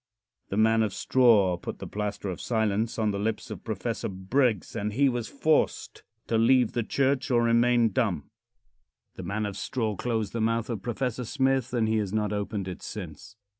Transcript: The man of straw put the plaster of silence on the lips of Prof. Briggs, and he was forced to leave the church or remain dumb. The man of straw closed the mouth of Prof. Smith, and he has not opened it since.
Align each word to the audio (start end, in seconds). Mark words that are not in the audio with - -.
The 0.49 0.57
man 0.57 0.81
of 0.81 0.95
straw 0.95 1.57
put 1.57 1.77
the 1.77 1.85
plaster 1.85 2.29
of 2.31 2.41
silence 2.41 2.97
on 2.97 3.11
the 3.11 3.19
lips 3.19 3.51
of 3.51 3.63
Prof. 3.63 4.03
Briggs, 4.09 4.75
and 4.75 4.93
he 4.93 5.07
was 5.07 5.27
forced 5.27 6.01
to 6.25 6.39
leave 6.39 6.71
the 6.71 6.81
church 6.81 7.29
or 7.29 7.43
remain 7.43 7.89
dumb. 7.89 8.31
The 9.13 9.21
man 9.21 9.45
of 9.45 9.55
straw 9.55 9.95
closed 9.95 10.33
the 10.33 10.41
mouth 10.41 10.71
of 10.71 10.81
Prof. 10.81 11.13
Smith, 11.27 11.71
and 11.71 11.87
he 11.87 11.97
has 11.97 12.11
not 12.13 12.33
opened 12.33 12.67
it 12.67 12.81
since. 12.81 13.35